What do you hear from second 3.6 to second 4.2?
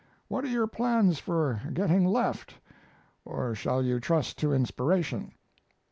you